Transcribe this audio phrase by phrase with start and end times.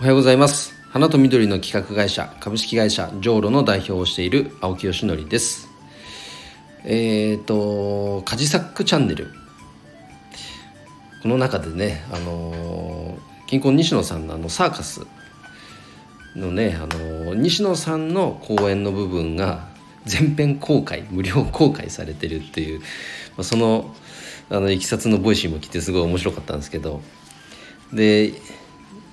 [0.00, 0.72] おはようございます。
[0.88, 5.68] 花と緑の企画会社株式会社ジョーロの代表をしている青木よしのりです。
[6.84, 9.28] えっ、ー、とカジサックチャンネル。
[11.22, 15.06] この中でねあのキンコン西野さんのあのサーカス
[16.34, 19.68] のねあの西野さんの講演の部分が
[20.06, 22.86] 全編公開無料公開されてるっていう、ま
[23.40, 23.94] あ、その
[24.48, 27.02] あのいきさつの Voicy も来てすごい面白かったんですけど。
[27.92, 28.32] で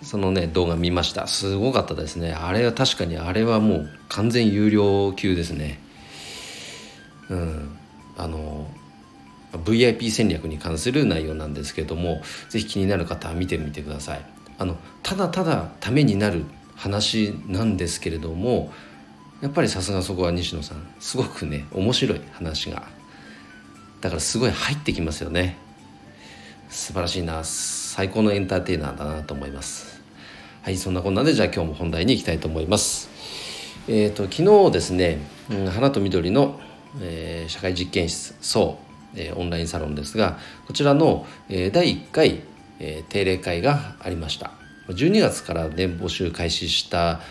[0.07, 1.27] そのね動画見ました。
[1.27, 2.31] すごかったですね。
[2.31, 5.81] あれは確かにあれはもう完全有料級ですね。
[7.29, 7.77] うん。
[8.15, 8.71] あの
[9.51, 14.21] VIP 戦略に関する内容なんですけども是非気になる方は見てみてください。
[14.57, 16.45] あのただただためになる
[16.77, 18.71] 話なんですけれども
[19.41, 20.87] やっぱりさすがそこは西野さん。
[21.01, 22.87] すごくね面白い話が。
[23.99, 25.57] だからすごい入ってきますよね。
[26.69, 27.43] 素晴らしいな。
[27.43, 29.86] 最高のエンターテイナーだなと思います。
[30.67, 33.07] はいそんなこんなでじゃあ今日も本題に行きたいと思います。
[33.87, 36.59] えっ、ー、と昨日ですね「うん、花と緑の、
[36.99, 38.77] えー、社会実験室そ
[39.15, 42.41] う、えー、オンラインサロンですがこちらの、えー、第1回、
[42.81, 44.51] えー、定例会がありました。
[44.89, 47.21] 12月からね募集開始した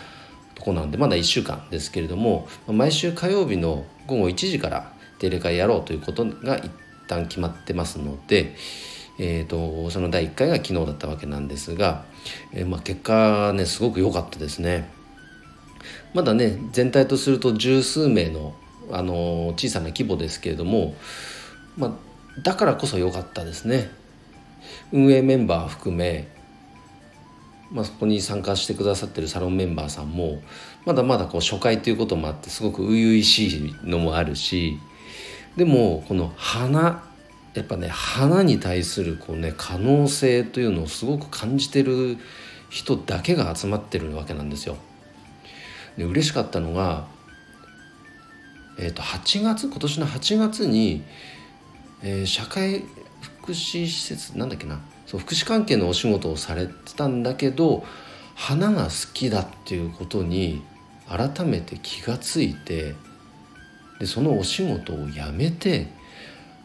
[0.55, 6.71] とこなんでまだ1週間ですけれども毎週火曜日の午後1時から定例会やろうということが一
[7.07, 8.55] 旦決まってますので、
[9.19, 12.05] えーと、その第1回が昨日だったわけなんですが、
[12.53, 14.89] えー、まあ、結果ねすごく良かったですね。
[16.13, 18.55] まだね全体とすると十数名の、
[18.91, 20.95] あの小さな規模ですけれども、
[21.77, 23.89] まあ、だからこそ良かったですね。
[24.91, 26.27] 運営メンバー含め、
[27.71, 30.41] まあ、そこに参加してくださってるサロンメンバーさんも
[30.85, 34.79] まだまだこう初回ということもあってすごく初々しいのもあるし
[35.57, 37.03] でもこの花
[37.57, 42.17] やっぱね花に対するこうね可能性というのをすごく感じてる
[42.69, 44.77] 人だけが集まってるわけなんですよ。
[45.97, 47.07] で嬉しかったのが、
[48.77, 51.03] えー、と8月今年の8月に、
[52.03, 52.83] えー、社会
[53.21, 57.83] 福祉施設なんだっけなそう福祉関係のお仕事をされてたんだけど
[58.35, 60.61] 花が好きだっていうことに
[61.07, 62.93] 改めて気がついて
[63.99, 65.96] でそのお仕事を辞めて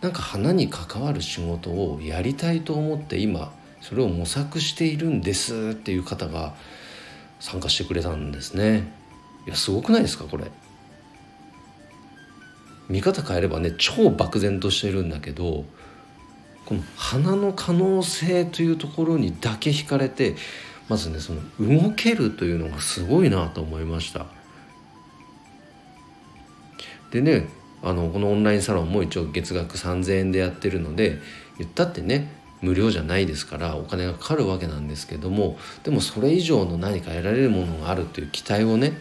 [0.03, 6.55] なんか花に関わる仕事をやりたいと思って今それを模索しているんですっていう方が
[7.39, 8.93] 参加してくれたんですね。
[9.47, 10.45] いやすごくないですかこれ。
[12.89, 15.65] 見方変えればね超漠然としてるんだけど
[16.67, 20.35] この花の可能性というところにだけ惹かれて
[20.89, 24.27] まずねその動けるというのがすごいなと思いました。
[27.13, 27.49] でね
[27.83, 31.19] あのこのオンラインサロンも一応月額3,000円でやってるので
[31.59, 38.93] 言ったってね無料じゃないですからお金がかかるわけなんですけどもでもそれ以上の何か得られるものがあるという期待をね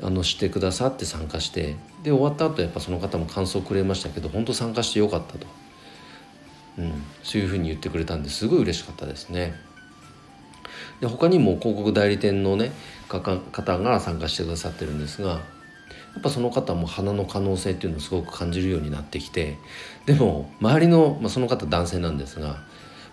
[0.00, 5.46] あのしてくださって参加してで終わった後やっぱその方も感想くれましたけど本当参加してよかったと、
[6.78, 9.54] うん、そういうふうに言ってくれたんですごい嬉しかったですね。
[11.00, 12.72] で他にも広告代理店のね
[13.08, 15.40] 方が参加してくださってるんですが
[16.14, 19.56] やっぱその方も花の可能性っていうのをすごく感じるようになってきて
[20.06, 22.58] でも周りの、まあ、その方男性なんですが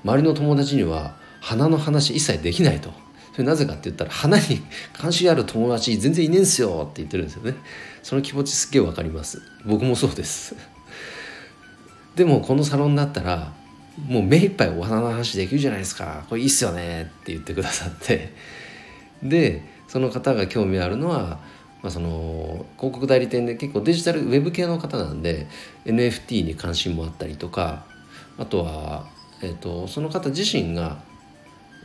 [0.03, 2.91] 周りの友達には花の話一切できないと。
[3.33, 4.61] それなぜかって言ったら花に
[4.93, 7.55] 関心ある友達全然いねえんすよって言ってるんですよね。
[8.01, 9.41] その気持ちすっげえわかります。
[9.65, 10.55] 僕もそうです。
[12.15, 13.51] でもこのサロンだったら
[14.07, 16.23] もう目いっぱいお花の話できるじゃないですか。
[16.29, 18.33] これいいっすよねって言ってくださって。
[19.21, 21.39] でその方が興味あるのは
[21.85, 25.45] まあ、その広告代理店で結構デジタルウェブ系の方なんで
[25.85, 27.85] NFT に関心もあったりとか
[28.39, 29.05] あとは、
[29.43, 30.97] えーと、その方自身が、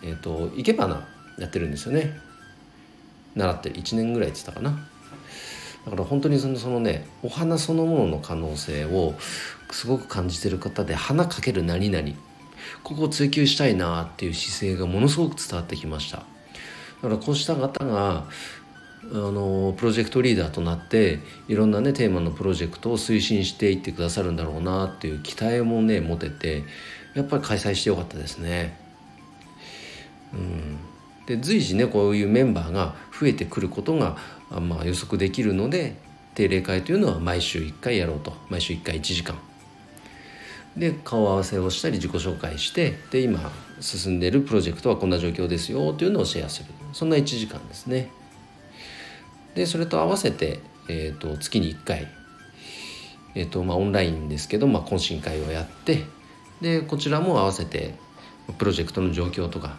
[0.03, 1.07] えーと、生け花
[1.39, 2.17] やってるんですよね。
[3.35, 4.71] 習って1年ぐらいって言ったかな。
[5.85, 9.13] だから本当にそのそのねお花そのものの可能性を
[9.71, 12.09] すごく感じてる方で花かける何々。
[12.83, 16.17] ここを追求したいなっていう姿勢がものすごく伝わってきました。
[16.17, 16.25] だ
[17.03, 18.25] からこうした方が
[19.03, 26.65] あのプロジェクトリーダーとなっていろんなねテーマのプロジェクトを推進していってくださるんだろうなっていう期待もね持てて
[27.15, 28.79] やっぱり開催してよかったですね。
[30.33, 30.79] うん、
[31.27, 34.17] で随時ねこういうメンバーが増えてくることが、
[34.51, 35.97] まあ、予測できるので
[36.35, 39.39] 定例会というのは毎週1回やろうと毎週1回1時間。
[40.77, 43.51] で顔合わせをしたり自己紹介してで今
[43.81, 48.11] 進んでいるプロジェクトはこんな状況ですよというのをシェアするそんな1時間ですね。
[49.55, 52.09] でそれと合わせて、えーと、月に1回、
[53.35, 56.05] えーとまあ、オンラインですけど、まあ、懇親会をやって
[56.61, 57.95] でこちらも合わせて
[58.59, 59.77] プロジェクトの状況とか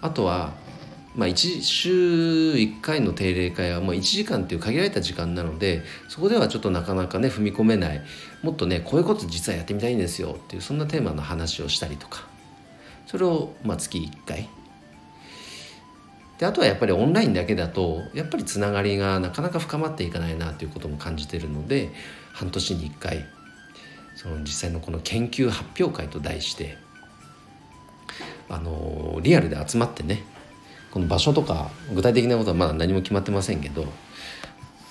[0.00, 0.54] あとは
[1.16, 8.02] まあ、1週1回の定例会はもう1時間っていう限られた時間なのでそこではちょっとなかなかね踏み込めない
[8.42, 12.26] もっとねこういうこと実はやってみたいんですよっていうそんなテーマの話をしたりとか
[13.06, 14.50] それをまあ月1回
[16.38, 21.90] であとはやっぱりオンラインだけだとやっぱりつながりがなかなか深まっていかないなということも感じてるので
[22.32, 23.24] 半年に1回
[24.14, 26.76] その実際のこの研究発表会と題して
[28.48, 30.24] あのリアルで集まってね
[30.90, 33.86] この場所とか具体的なことはまだ何も決まってませんけど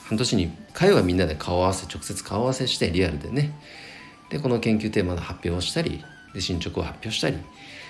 [0.07, 3.53] 半年に1回はみんなで顔合わせ直接顔合わせしてリアルでね
[4.30, 6.03] でこの研究テーマの発表をしたり
[6.33, 7.38] で進捗を発表したり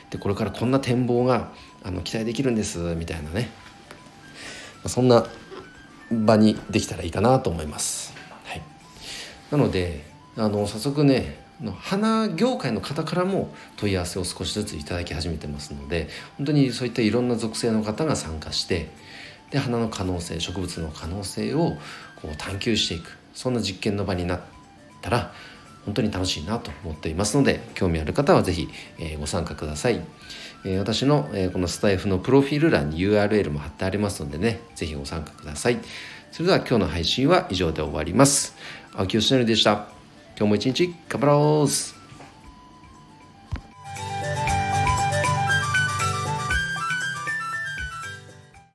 [0.10, 1.52] でこれからこんな展望が
[1.84, 3.50] あの期待できるんですみたいなね。
[4.88, 5.25] そんな
[6.12, 8.13] 場にできたらいいかなと思います。
[8.46, 8.62] はい、
[9.52, 10.06] なので
[10.38, 11.44] あの早速ね
[11.80, 18.90] 花業界の方からも問い合わせを少しずついただき始めてますので本当にそういったいろんな属性の方が参加して
[19.51, 21.78] で花の可能性植物の可能性を
[22.22, 23.18] こう探求していく。
[23.34, 24.40] そんな実験の場になっ
[25.01, 25.34] たら
[25.86, 30.02] 本当に楽しいなと思っていますので興味ある方は是非、え、ご参加ください、
[30.66, 35.80] え、私の、え、このスタイフのプロフィール欄に URL も貼ってありますのでね是非ご参加ください。
[36.32, 38.56] それでは今日の配信は以上で終わります。
[38.94, 39.88] 青木よしのりでした。
[40.38, 41.94] 今日も一日頑張ろう